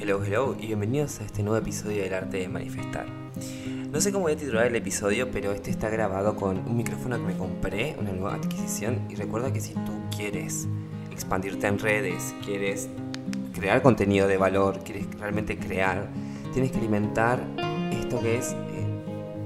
[0.00, 3.06] Hello, hello y bienvenidos a este nuevo episodio del arte de manifestar.
[3.90, 7.16] No sé cómo voy a titular el episodio, pero este está grabado con un micrófono
[7.16, 9.00] que me compré, una nueva adquisición.
[9.10, 10.68] Y recuerda que si tú quieres
[11.10, 12.88] expandirte en redes, quieres
[13.52, 16.08] crear contenido de valor, quieres realmente crear,
[16.52, 17.44] tienes que alimentar
[17.90, 18.86] esto que es eh,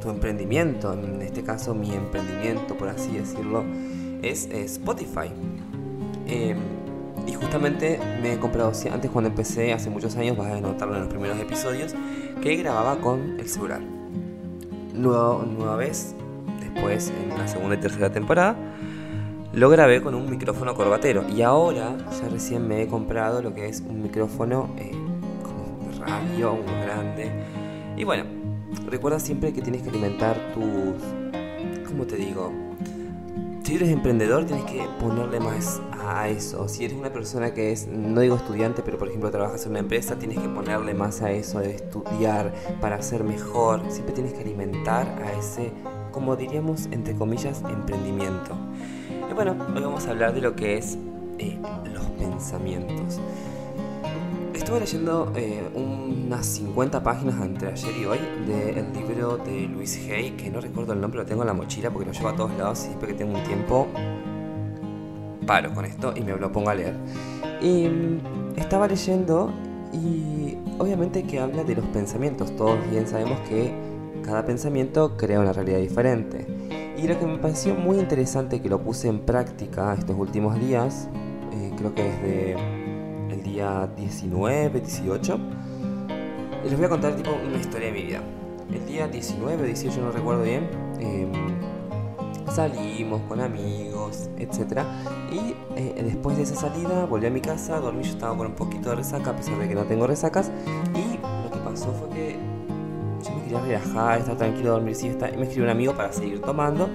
[0.00, 0.94] tu emprendimiento.
[0.94, 3.66] En este caso, mi emprendimiento, por así decirlo,
[4.22, 5.30] es, Spotify.
[6.26, 6.77] Em,
[7.28, 11.00] y justamente me he comprado, antes cuando empecé, hace muchos años, vas a notarlo en
[11.00, 11.94] los primeros episodios,
[12.40, 13.80] que grababa con el celular.
[14.94, 16.14] Nueva, nueva vez,
[16.58, 18.56] después en la segunda y tercera temporada,
[19.52, 21.24] lo grabé con un micrófono corbatero.
[21.28, 24.92] Y ahora ya recién me he comprado lo que es un micrófono eh,
[25.42, 27.30] como radio, grande.
[27.98, 28.24] Y bueno,
[28.86, 31.02] recuerda siempre que tienes que alimentar tus...
[31.86, 32.67] ¿Cómo te digo?
[33.68, 36.66] Si eres emprendedor tienes que ponerle más a eso.
[36.70, 39.80] Si eres una persona que es, no digo estudiante, pero por ejemplo trabajas en una
[39.80, 43.82] empresa, tienes que ponerle más a eso de estudiar para ser mejor.
[43.90, 45.70] Siempre tienes que alimentar a ese,
[46.12, 48.56] como diríamos, entre comillas, emprendimiento.
[49.30, 50.96] Y bueno, hoy vamos a hablar de lo que es
[51.38, 51.58] eh,
[51.92, 53.20] los pensamientos.
[54.58, 60.32] Estuve leyendo eh, unas 50 páginas entre ayer y hoy del libro de Luis Hay,
[60.32, 62.50] que no recuerdo el nombre, lo tengo en la mochila porque lo llevo a todos
[62.58, 63.86] lados y siempre que tengo un tiempo
[65.46, 66.94] paro con esto y me lo pongo a leer.
[67.62, 69.52] Y mm, estaba leyendo
[69.92, 72.54] y obviamente que habla de los pensamientos.
[72.56, 73.72] Todos bien sabemos que
[74.24, 76.46] cada pensamiento crea una realidad diferente.
[77.00, 81.08] Y lo que me pareció muy interesante que lo puse en práctica estos últimos días,
[81.52, 82.77] eh, creo que desde
[83.48, 85.38] día 19, 18.
[86.64, 88.20] Y les voy a contar tipo una historia de mi vida.
[88.72, 90.68] El día 19, 18 no recuerdo bien.
[91.00, 91.32] Em,
[92.52, 94.82] salimos con amigos, etc.
[95.32, 98.54] Y eh, después de esa salida volví a mi casa, dormí, yo estaba con un
[98.54, 100.50] poquito de resaca, a pesar de que no tengo resacas.
[100.94, 102.36] Y lo que pasó fue que
[103.24, 105.30] yo me quería relajar, estar tranquilo, dormir siesta.
[105.30, 106.88] Y me escribió un amigo para seguir tomando.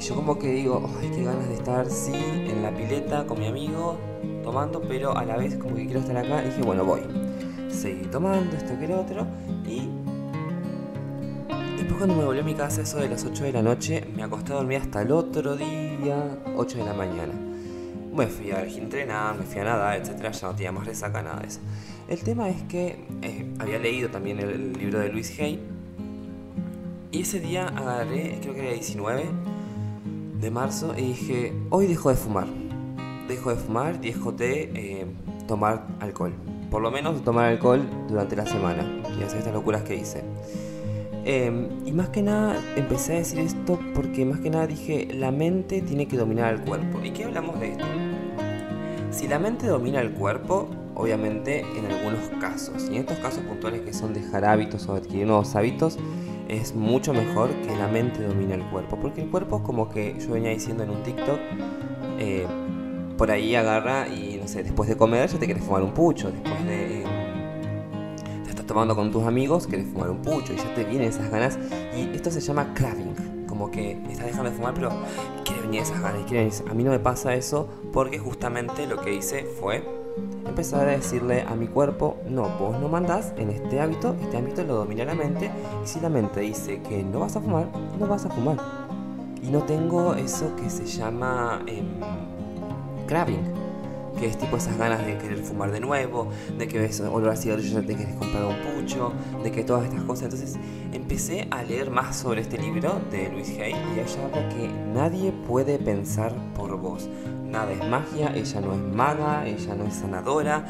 [0.00, 3.38] Y yo como que digo, ay, qué ganas de estar, sí, en la pileta con
[3.38, 3.98] mi amigo,
[4.42, 7.02] tomando, pero a la vez como que quiero estar acá, dije, bueno, voy.
[7.68, 9.26] Seguí tomando esto que el otro
[9.66, 9.90] y
[11.76, 14.22] después cuando me volví a mi casa, eso de las 8 de la noche, me
[14.22, 17.34] acosté a dormir hasta el otro día, 8 de la mañana.
[18.14, 21.40] Me fui a entrenar, me fui a nadar, etcétera, ya no tenía más resaca, nada
[21.40, 21.60] de eso.
[22.08, 25.60] El tema es que eh, había leído también el, libro de Luis Hay
[27.12, 29.49] y ese día agarré, creo que era 19
[30.40, 32.46] de marzo, y dije, hoy dejo de fumar
[33.30, 35.06] dejo de fumar, dejo de eh,
[35.46, 36.32] tomar alcohol.
[36.70, 38.84] Por lo menos tomar alcohol durante la semana
[39.18, 40.22] y hacer estas locuras que hice.
[41.24, 45.30] Em, y más que nada empecé a decir esto porque más que nada dije, la
[45.30, 47.00] mente tiene que dominar al cuerpo.
[47.02, 47.84] ¿Y qué hablamos de esto?
[49.10, 50.68] Si la mente domina el cuerpo,
[51.00, 55.26] obviamente en algunos casos, y en estos casos puntuales que son dejar hábitos o adquirir
[55.26, 55.98] nuevos hábitos,
[56.48, 58.98] es mucho mejor que la mente domine el cuerpo.
[59.00, 61.38] Porque el cuerpo como que yo venía diciendo en un TikTok,
[62.18, 62.46] eh,
[63.16, 66.30] por ahí agarra y, no sé, después de comer ya te quieres fumar un pucho,
[66.30, 67.04] después de...
[68.44, 71.30] te estás tomando con tus amigos, quieres fumar un pucho y ya te vienen esas
[71.30, 71.58] ganas.
[71.96, 74.90] Y esto se llama craving, como que estás dejando de fumar, pero
[75.44, 76.24] quiere venir esas ganas.
[76.26, 79.99] Quiere A mí no me pasa eso porque justamente lo que hice fue
[80.46, 84.64] empezar a decirle a mi cuerpo, no, vos no mandás en este hábito, este hábito
[84.64, 85.50] lo domina la mente,
[85.84, 87.66] y si la mente dice que no vas a fumar,
[87.98, 88.56] no vas a fumar.
[89.42, 91.62] Y no tengo eso que se llama...
[91.66, 91.86] Em,
[93.10, 93.42] craving,
[94.20, 97.36] que es tipo esas ganas de querer fumar de nuevo, de que ves olor a
[97.36, 99.12] cigarrillo ya te quieres comprar un pucho,
[99.42, 100.24] de que todas estas cosas.
[100.24, 100.58] Entonces
[100.92, 105.32] empecé a leer más sobre este libro de Luis Hay y allá habla que nadie
[105.32, 107.08] puede pensar por vos.
[107.50, 110.66] Nada es magia, ella no es maga, ella no es sanadora,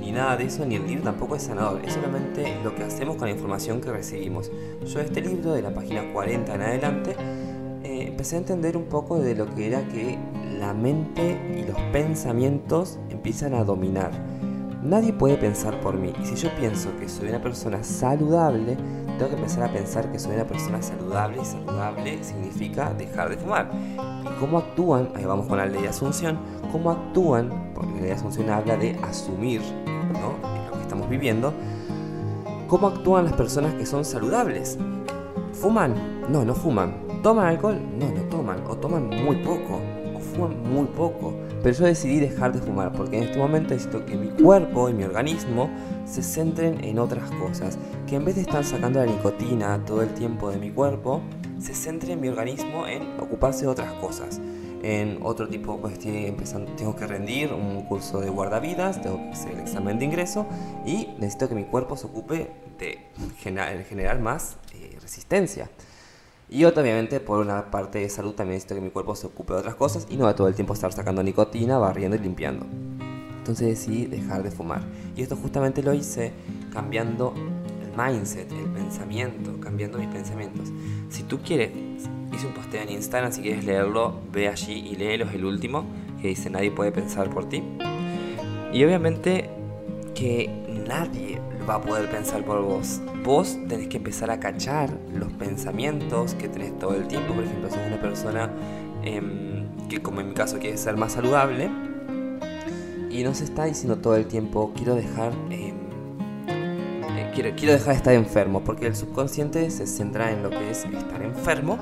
[0.00, 3.16] ni nada de eso, ni el libro tampoco es sanador, es solamente lo que hacemos
[3.16, 4.50] con la información que recibimos.
[4.86, 7.16] Yo este libro, de la página 40 en adelante,
[7.84, 10.18] eh, empecé a entender un poco de lo que era que
[10.58, 14.10] la mente y los pensamientos empiezan a dominar.
[14.82, 16.12] Nadie puede pensar por mí.
[16.20, 18.76] Y si yo pienso que soy una persona saludable,
[19.16, 21.40] tengo que empezar a pensar que soy una persona saludable.
[21.40, 23.70] Y saludable significa dejar de fumar.
[24.24, 25.10] ¿Y cómo actúan?
[25.14, 26.36] Ahí vamos con la ley de Asunción.
[26.72, 27.72] ¿Cómo actúan?
[27.74, 29.60] Porque la ley de Asunción habla de asumir
[30.14, 30.36] ¿no?
[30.68, 31.52] lo que estamos viviendo.
[32.66, 34.78] ¿Cómo actúan las personas que son saludables?
[35.52, 35.94] ¿Fuman?
[36.28, 37.22] No, no fuman.
[37.22, 37.80] ¿Toman alcohol?
[38.00, 38.66] No, no toman.
[38.66, 39.78] O toman muy poco
[40.22, 41.34] fuman muy poco.
[41.62, 44.94] Pero yo decidí dejar de fumar porque en este momento necesito que mi cuerpo y
[44.94, 45.70] mi organismo
[46.04, 47.78] se centren en otras cosas.
[48.06, 51.22] Que en vez de estar sacando la nicotina todo el tiempo de mi cuerpo,
[51.60, 54.40] se centre en mi organismo en ocuparse de otras cosas.
[54.82, 59.30] En otro tipo, pues estoy empezando, tengo que rendir un curso de guardavidas, tengo que
[59.30, 60.44] hacer el examen de ingreso
[60.84, 62.50] y necesito que mi cuerpo se ocupe
[62.80, 62.98] de
[63.38, 65.70] generar, más eh, resistencia.
[66.52, 69.60] Y obviamente por una parte de salud también necesito que mi cuerpo se ocupe de
[69.60, 72.66] otras cosas y no va todo el tiempo estar sacando nicotina, barriendo y limpiando.
[73.38, 74.82] Entonces decidí dejar de fumar.
[75.16, 76.34] Y esto justamente lo hice
[76.70, 77.32] cambiando
[77.82, 80.68] el mindset, el pensamiento, cambiando mis pensamientos.
[81.08, 81.70] Si tú quieres,
[82.30, 85.86] hice un posteo en Instagram, si quieres leerlo, ve allí y léelo, es el último,
[86.20, 87.62] que dice nadie puede pensar por ti.
[88.74, 89.48] Y obviamente
[90.14, 90.50] que
[90.86, 93.00] nadie va a poder pensar por vos.
[93.24, 97.34] Vos tenés que empezar a cachar los pensamientos que tenés todo el tiempo.
[97.34, 98.50] Por ejemplo, sos una persona
[99.02, 101.70] em, que como en mi caso quiere ser más saludable
[103.10, 105.32] y no se está diciendo todo el tiempo quiero dejar...
[105.50, 105.74] Em,
[107.16, 110.70] eh, quiero, quiero dejar de estar enfermo, porque el subconsciente se centra en lo que
[110.70, 111.78] es estar enfermo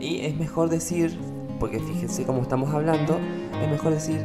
[0.00, 1.18] y es mejor decir,
[1.58, 3.18] porque fíjense cómo estamos hablando,
[3.62, 4.24] es mejor decir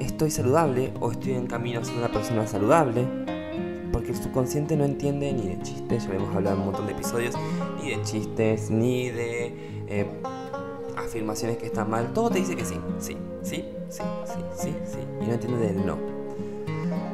[0.00, 3.23] estoy saludable o estoy en camino a ser una persona saludable.
[3.94, 6.92] Porque el subconsciente no entiende ni de chistes, ya hemos hablado en un montón de
[6.94, 7.36] episodios,
[7.80, 10.06] ni de chistes, ni de eh,
[10.96, 12.12] afirmaciones que están mal.
[12.12, 14.98] Todo te dice que sí, sí, sí, sí, sí, sí, sí.
[15.22, 15.96] Y no entiende del no.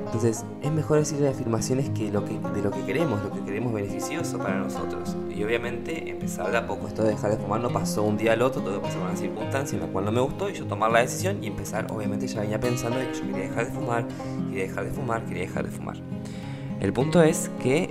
[0.07, 3.75] Entonces, es mejor decirle afirmaciones que, lo que de lo que queremos, lo que queremos
[3.75, 5.15] beneficioso para nosotros.
[5.29, 6.89] Y obviamente empezar de a poco.
[6.89, 9.77] Esto de dejar de fumar no pasó un día al otro, todo pasó una circunstancia
[9.77, 12.41] en la cual no me gustó y yo tomar la decisión y empezar, obviamente ya
[12.41, 14.09] venía pensando que yo quería dejar de fumar,
[14.49, 15.97] quería dejar de fumar, quería dejar de fumar.
[16.81, 17.91] El punto es que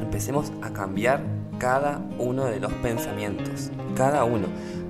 [0.00, 1.22] empecemos a cambiar
[1.58, 4.48] cada uno de los pensamientos, cada uno.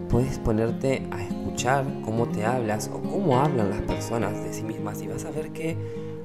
[0.09, 5.03] Puedes ponerte a escuchar cómo te hablas o cómo hablan las personas de sí mismas
[5.03, 5.77] y vas a ver que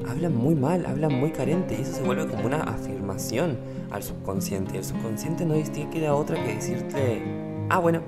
[0.08, 1.76] hablan muy mal, hablan muy carente.
[1.78, 3.58] Y eso se vuelve como una afirmación
[3.92, 4.78] al subconsciente.
[4.78, 7.22] El subconsciente no distingue que otra que decirte,
[7.70, 8.00] ah, bueno,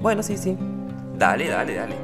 [0.00, 0.56] bueno, sí, sí,
[1.16, 1.94] dale, dale, dale,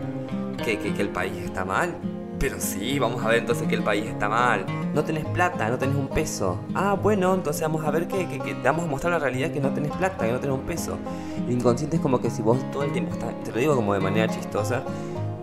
[0.65, 1.97] que, que, que el país está mal,
[2.45, 4.67] pero sí, vamos a ver entonces que el país está mal.
[4.93, 6.59] No tenés plata, no tenés un peso.
[6.75, 9.93] Ah, bueno, entonces vamos a ver que, vamos a mostrar la realidad que no tenés
[9.93, 10.99] plata, que no tenés un peso.
[11.39, 14.01] El inconsciente es como que si vos todo el tiempo te lo digo como de
[14.01, 14.83] manera chistosa,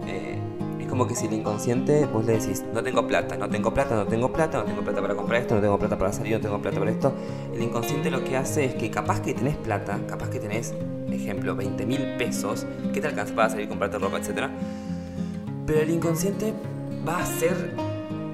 [0.06, 0.38] eh,
[0.80, 3.95] es como que si el inconsciente vos le decís, no tengo plata, no tengo plata,
[3.95, 6.39] no tengo plata, no tengo plata para comprar esto, no tengo plata para salir, no
[6.39, 7.15] tengo plata para esto.
[7.51, 10.75] El inconsciente lo que hace es que capaz que tenés plata, capaz que tenés,
[11.12, 14.50] ejemplo, 20 mil pesos, que te alcanza para salir, comprarte ropa, etc.
[15.65, 16.54] Pero el inconsciente
[17.07, 17.75] va a ser,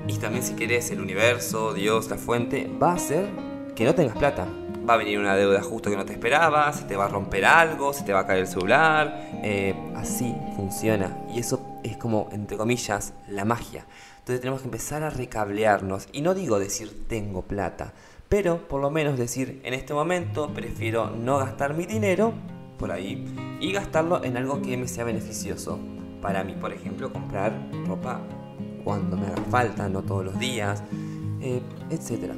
[0.07, 3.27] y también si querés el universo, Dios, la fuente, va a ser
[3.75, 4.47] que no tengas plata.
[4.89, 7.45] Va a venir una deuda justo que no te esperabas, se te va a romper
[7.45, 9.29] algo, se te va a caer el celular.
[9.43, 11.17] Eh, así funciona.
[11.33, 13.85] Y eso es como, entre comillas, la magia.
[14.19, 16.07] Entonces tenemos que empezar a recablearnos.
[16.13, 17.93] Y no digo decir tengo plata,
[18.29, 22.33] pero por lo menos decir en este momento prefiero no gastar mi dinero
[22.77, 23.25] por ahí
[23.59, 25.79] y gastarlo en algo que me sea beneficioso.
[26.21, 27.53] Para mí, por ejemplo, comprar
[27.85, 28.21] ropa
[28.87, 30.81] cuando me haga falta, no todos los días,
[31.41, 32.31] eh, etc.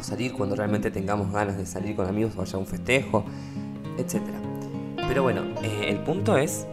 [0.00, 3.22] O salir cuando realmente tengamos ganas de salir con amigos o haya un festejo,
[3.98, 4.22] etc.
[5.06, 6.66] Pero bueno, eh, el punto es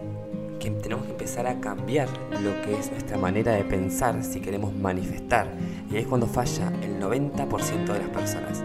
[0.62, 2.08] que tenemos que empezar a cambiar
[2.42, 5.50] lo que es nuestra manera de pensar si queremos manifestar.
[5.92, 8.64] Y ahí es cuando falla el 90% de las personas.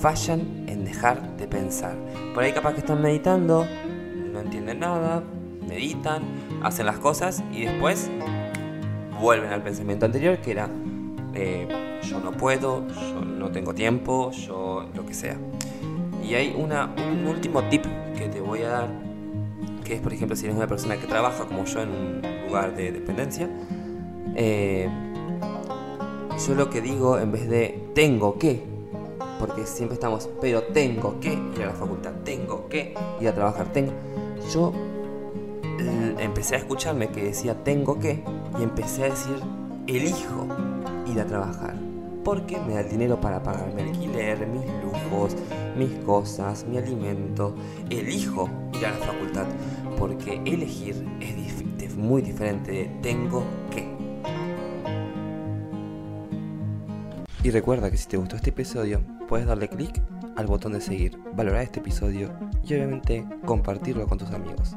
[0.00, 1.94] Fallan en dejar de pensar.
[2.32, 3.66] Por ahí capaz que están meditando,
[4.32, 5.22] no entienden nada,
[5.68, 6.22] meditan,
[6.62, 8.08] hacen las cosas y después
[9.20, 10.68] vuelven al pensamiento anterior que era
[11.34, 11.68] eh,
[12.02, 15.36] yo no puedo, yo no tengo tiempo, yo lo que sea.
[16.22, 17.84] Y hay una, un último tip
[18.16, 18.88] que te voy a dar,
[19.84, 22.74] que es por ejemplo si eres una persona que trabaja como yo en un lugar
[22.74, 23.48] de dependencia,
[24.34, 24.88] eh,
[26.46, 28.62] yo lo que digo en vez de tengo que,
[29.38, 33.72] porque siempre estamos, pero tengo que ir a la facultad, tengo que ir a trabajar,
[33.72, 33.92] tengo,
[34.52, 34.72] yo
[35.78, 38.22] empecé a escucharme que decía tengo que
[38.58, 39.36] y empecé a decir
[39.86, 40.46] elijo
[41.06, 41.74] ir a trabajar
[42.24, 45.34] porque me da el dinero para pagar mi alquiler, mis lujos,
[45.78, 47.54] mis cosas, mi alimento.
[47.88, 49.46] Elijo ir a la facultad
[49.96, 53.88] porque elegir es muy diferente de tengo que.
[57.42, 60.02] Y recuerda que si te gustó este episodio, puedes darle clic
[60.36, 62.30] al botón de seguir, valorar este episodio
[62.64, 64.76] y obviamente compartirlo con tus amigos.